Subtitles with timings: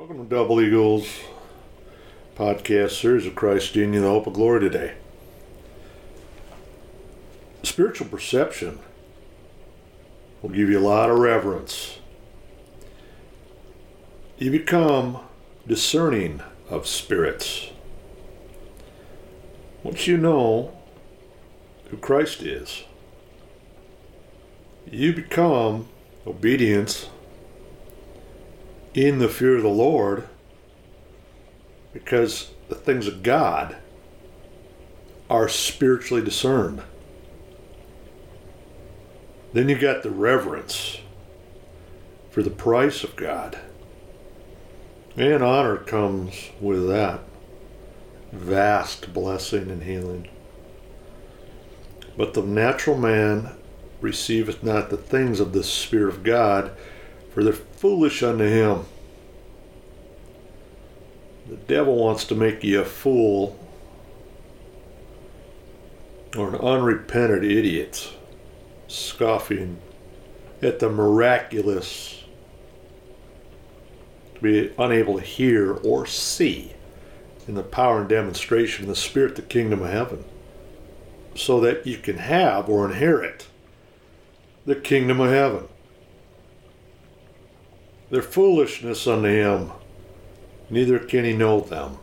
[0.00, 1.20] Welcome to Double Eagles
[2.34, 4.94] podcast series of Christ in you, the hope of glory today.
[7.62, 8.78] Spiritual perception
[10.40, 11.98] will give you a lot of reverence.
[14.38, 15.18] You become
[15.66, 16.40] discerning
[16.70, 17.68] of spirits.
[19.82, 20.74] Once you know
[21.90, 22.84] who Christ is,
[24.90, 25.90] you become
[26.26, 27.10] obedience
[28.94, 30.28] in the fear of the Lord
[31.92, 33.76] because the things of God
[35.28, 36.82] are spiritually discerned.
[39.52, 40.98] Then you got the reverence
[42.30, 43.58] for the price of God.
[45.16, 47.20] And honor comes with that.
[48.32, 50.28] Vast blessing and healing.
[52.16, 53.56] But the natural man
[54.00, 56.70] receiveth not the things of the Spirit of God,
[57.32, 58.84] for they're foolish unto him.
[61.48, 63.58] The devil wants to make you a fool
[66.36, 68.12] or an unrepentant idiot,
[68.86, 69.78] scoffing
[70.62, 72.22] at the miraculous,
[74.36, 76.72] to be unable to hear or see
[77.48, 80.24] in the power and demonstration of the Spirit, the kingdom of heaven,
[81.34, 83.48] so that you can have or inherit
[84.66, 85.66] the kingdom of heaven.
[88.10, 89.70] Their foolishness unto him,
[90.68, 91.98] neither can he know them,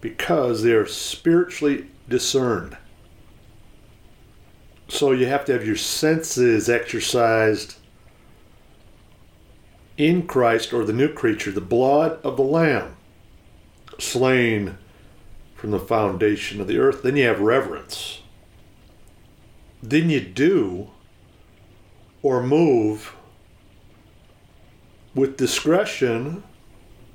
[0.00, 2.76] because they are spiritually discerned.
[4.88, 7.76] So you have to have your senses exercised
[9.96, 12.96] in Christ or the new creature, the blood of the Lamb,
[13.98, 14.76] slain
[15.54, 17.02] from the foundation of the earth.
[17.02, 18.20] Then you have reverence.
[19.82, 20.90] Then you do
[22.22, 23.14] or move
[25.14, 26.42] with discretion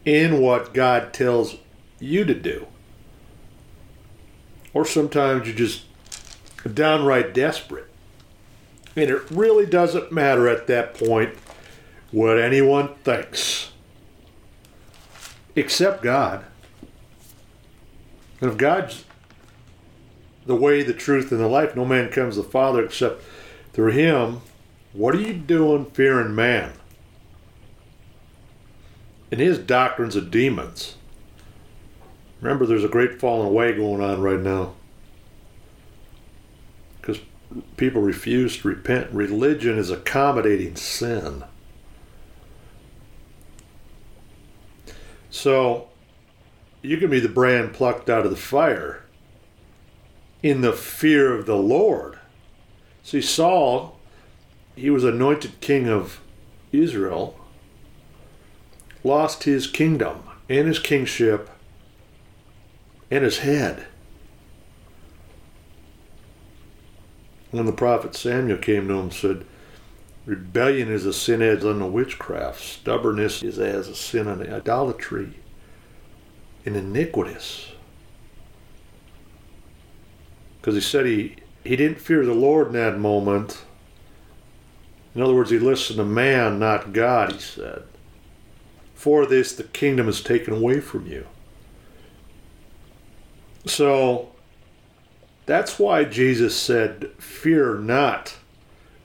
[0.05, 1.57] in what God tells
[1.99, 2.67] you to do.
[4.73, 5.83] Or sometimes you're just
[6.73, 7.87] downright desperate.
[8.95, 11.35] And it really doesn't matter at that point
[12.11, 13.71] what anyone thinks,
[15.55, 16.45] except God.
[18.41, 19.03] And if God's
[20.45, 23.21] the way, the truth, and the life, no man comes to the Father except
[23.73, 24.41] through Him,
[24.93, 26.73] what are you doing fearing man?
[29.31, 30.95] And his doctrines of demons.
[32.41, 34.73] Remember, there's a great falling away going on right now.
[37.01, 37.19] Because
[37.75, 39.11] people refuse to repent.
[39.11, 41.43] Religion is accommodating sin.
[45.29, 45.89] So,
[46.81, 49.03] you can be the brand plucked out of the fire
[50.41, 52.19] in the fear of the Lord.
[53.03, 53.97] See, Saul,
[54.75, 56.21] he was anointed king of
[56.71, 57.39] Israel
[59.07, 61.49] lost his kingdom and his kingship
[63.09, 63.87] and his head.
[67.51, 69.45] When the prophet Samuel came to him and said,
[70.25, 75.35] Rebellion is a sin as unto witchcraft, stubbornness is as a sin unto idolatry,
[76.65, 77.71] and iniquitous.
[80.59, 83.63] Because he said he, he didn't fear the Lord in that moment.
[85.15, 87.83] In other words, he listened to man, not God, he said.
[88.97, 91.27] For this, the kingdom is taken away from you.
[93.67, 94.31] So
[95.45, 98.37] that's why Jesus said, Fear not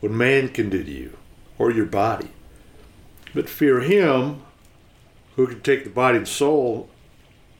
[0.01, 1.19] what man can do to you
[1.59, 2.31] or your body,
[3.35, 4.43] but fear him
[5.37, 6.89] who can take the body and soul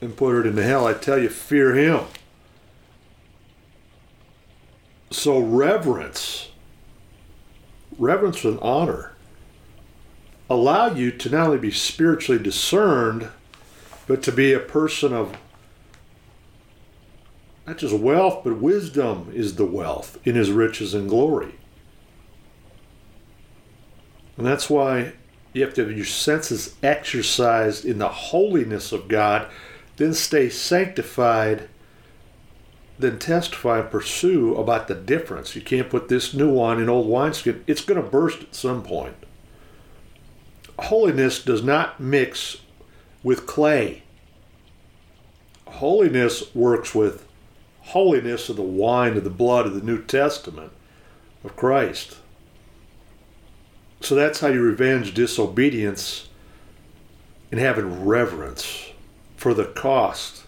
[0.01, 0.87] and put it into hell.
[0.87, 2.07] I tell you, fear him.
[5.11, 6.49] So reverence,
[7.99, 9.12] reverence and honor
[10.53, 13.29] allow you to not only be spiritually discerned,
[14.07, 15.37] but to be a person of
[17.67, 21.55] not just wealth, but wisdom is the wealth in his riches and glory.
[24.37, 25.13] And that's why
[25.53, 29.49] you have to have your senses exercised in the holiness of God,
[29.97, 31.69] then stay sanctified,
[32.99, 35.55] then testify and pursue about the difference.
[35.55, 38.83] You can't put this new wine in old wineskin, it's going to burst at some
[38.83, 39.15] point
[40.79, 42.59] holiness does not mix
[43.23, 44.03] with clay.
[45.67, 47.27] Holiness works with
[47.81, 50.73] holiness of the wine of the blood of the New Testament
[51.45, 52.19] of Christ.
[54.01, 56.29] So that's how you revenge disobedience
[57.51, 58.93] and having reverence
[59.37, 60.45] for the cost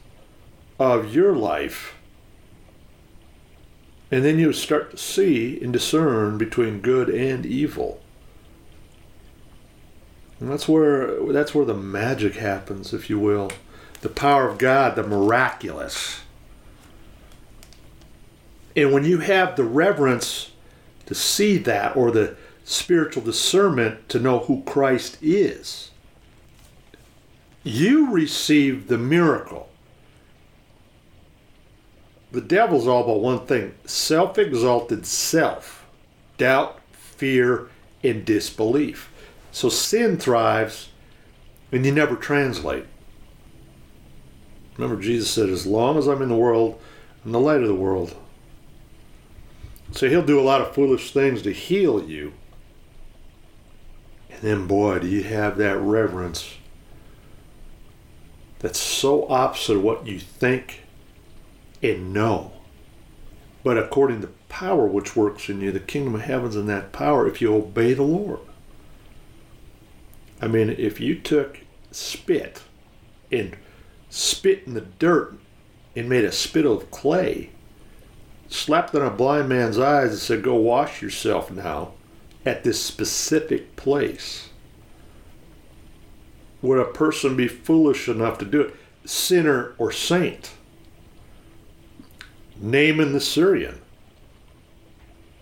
[0.78, 1.94] of your life.
[4.10, 8.03] And then you start to see and discern between good and evil.
[10.44, 13.50] And that's where that's where the magic happens, if you will.
[14.02, 16.20] The power of God, the miraculous.
[18.76, 20.52] And when you have the reverence
[21.06, 25.92] to see that or the spiritual discernment to know who Christ is,
[27.62, 29.70] you receive the miracle.
[32.32, 35.86] The devil's all about one thing self exalted self,
[36.36, 37.70] doubt, fear,
[38.02, 39.08] and disbelief.
[39.54, 40.88] So sin thrives
[41.70, 42.86] and you never translate.
[44.76, 46.80] Remember, Jesus said, As long as I'm in the world,
[47.24, 48.16] I'm the light of the world.
[49.92, 52.32] So he'll do a lot of foolish things to heal you.
[54.28, 56.56] And then, boy, do you have that reverence
[58.58, 60.82] that's so opposite of what you think
[61.80, 62.50] and know.
[63.62, 67.28] But according to power which works in you, the kingdom of heaven's in that power
[67.28, 68.40] if you obey the Lord.
[70.44, 71.60] I mean, if you took
[71.90, 72.60] spit
[73.32, 73.56] and
[74.10, 75.38] spit in the dirt
[75.96, 77.48] and made a spittle of clay,
[78.50, 81.92] slapped on a blind man's eyes and said, Go wash yourself now
[82.44, 84.50] at this specific place.
[86.60, 88.76] Would a person be foolish enough to do it?
[89.06, 90.52] Sinner or saint?
[92.60, 93.80] Naaman the Syrian.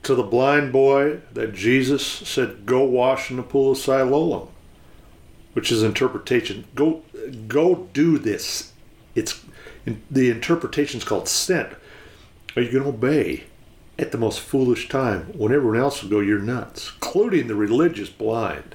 [0.04, 4.51] To the blind boy that Jesus said, Go wash in the pool of Siloam,
[5.52, 6.64] which is interpretation.
[6.74, 7.02] Go,
[7.48, 8.72] go do this.
[9.14, 9.44] It's
[10.10, 11.74] the interpretation is called sent.
[12.56, 13.44] Are you going to obey
[13.98, 18.08] at the most foolish time when everyone else will go, You're nuts, including the religious
[18.08, 18.74] blind?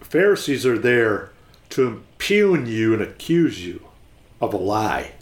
[0.00, 1.30] Pharisees are there
[1.70, 3.86] to impugn you and accuse you
[4.40, 5.12] of a lie.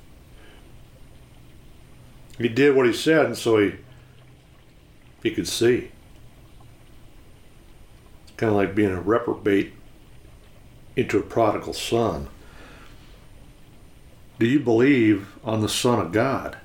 [2.39, 3.75] He did what he said, and so he
[5.23, 5.91] he could see.
[8.37, 9.73] Kind of like being a reprobate
[10.99, 12.27] into a prodigal son.
[14.41, 16.59] Do you believe on the Son of God?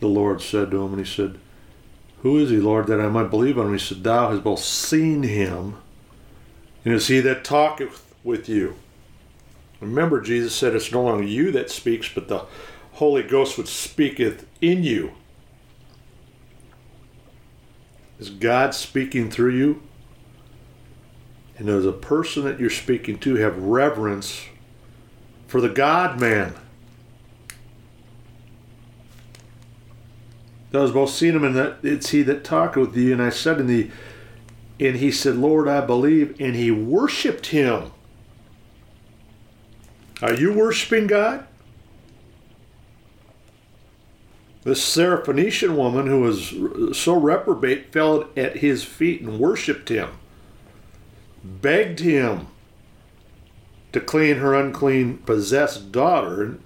[0.00, 1.38] The Lord said to him, and he said,
[2.20, 3.72] Who is he, Lord, that I might believe on him?
[3.72, 5.78] He said, Thou hast both seen him,
[6.84, 8.76] and is he that talketh with you.
[9.80, 12.44] Remember, Jesus said, It's no longer you that speaks, but the
[12.92, 15.12] Holy Ghost which speaketh in you.
[18.18, 19.82] Is God speaking through you?
[21.56, 24.46] And does a person that you're speaking to have reverence
[25.46, 26.54] for the God man?
[30.72, 33.12] Those both seen him, and that it's he that talketh with you.
[33.12, 33.90] And I said in the,
[34.80, 37.92] and he said, Lord, I believe, and he worshipped him.
[40.20, 41.46] Are you worshiping God?
[44.64, 46.54] This Syrophoenician woman who was
[46.98, 50.10] so reprobate fell at his feet and worshipped him,
[51.44, 52.48] begged him
[53.92, 56.58] to clean her unclean, possessed daughter.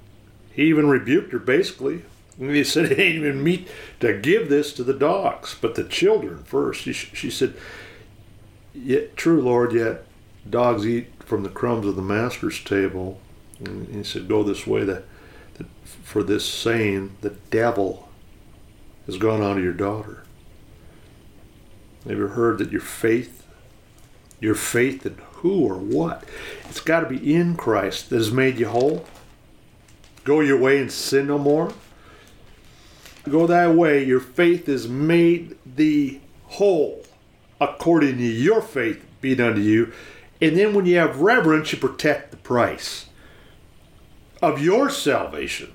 [0.53, 2.05] He even rebuked her basically.
[2.39, 3.69] And he said, It ain't even meet
[4.01, 6.83] to give this to the dogs, but the children first.
[6.83, 7.55] She, she said,
[8.73, 10.05] Yet, true, Lord, yet
[10.49, 13.21] dogs eat from the crumbs of the master's table.
[13.59, 14.85] And he said, Go this way.
[14.85, 15.05] That
[16.09, 18.09] for this saying, the devil
[19.07, 20.23] has gone on to your daughter.
[22.05, 23.38] Have you heard that your faith,
[24.41, 26.25] your faith in who or what?
[26.69, 29.05] It's got to be in Christ that has made you whole.
[30.25, 31.73] Go your way and sin no more.
[33.29, 37.05] Go that way, your faith has made thee whole
[37.61, 39.93] according to your faith be done to you.
[40.41, 43.07] And then when you have reverence, you protect the price
[44.41, 45.73] of your salvation.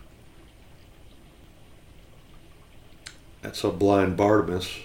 [3.43, 4.79] And so blind Bartimaeus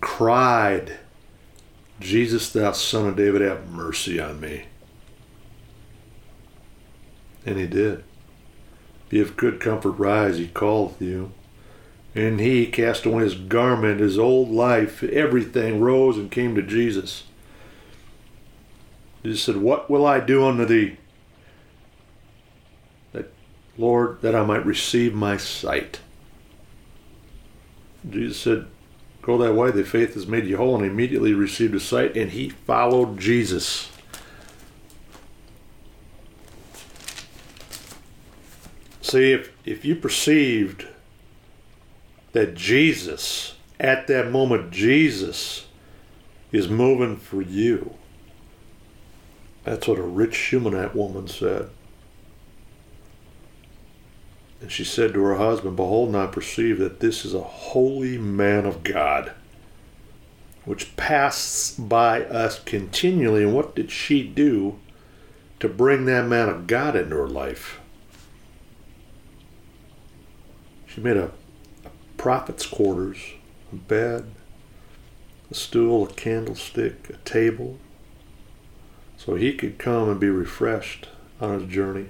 [0.00, 0.98] cried,
[2.00, 4.64] Jesus, thou son of David, have mercy on me.
[7.44, 8.04] And he did.
[9.08, 11.32] Be of good comfort, rise, he calleth you.
[12.14, 17.24] And he cast away his garment, his old life, everything rose and came to Jesus.
[19.22, 20.96] Jesus said, What will I do unto thee?
[23.12, 23.32] That,
[23.76, 26.00] Lord, that I might receive my sight.
[28.08, 28.66] Jesus said,
[29.28, 32.30] Go that way, the faith has made you whole, and immediately received his sight, and
[32.30, 33.90] he followed Jesus.
[39.02, 40.86] See, if, if you perceived
[42.32, 45.66] that Jesus, at that moment, Jesus
[46.50, 47.96] is moving for you,
[49.62, 51.68] that's what a rich Shunammite woman said.
[54.60, 58.66] And she said to her husband, Behold, I perceive that this is a holy man
[58.66, 59.32] of God.
[60.64, 63.42] which passes by us continually.
[63.42, 64.78] And what did she do
[65.60, 67.80] to bring that man of God into her life?
[70.86, 71.30] She made a,
[71.86, 73.16] a prophet's quarters,
[73.72, 74.30] a bed,
[75.50, 77.78] a stool, a candlestick, a table,
[79.16, 81.08] so he could come and be refreshed
[81.40, 82.08] on his journey.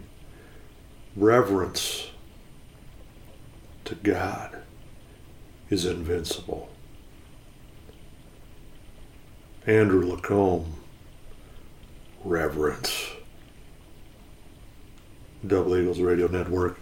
[1.16, 2.10] Reverence
[3.88, 4.58] to God
[5.70, 6.68] is invincible.
[9.66, 10.66] Andrew LaCombe,
[12.22, 13.08] reverence.
[15.46, 16.78] Double Eagles Radio Network.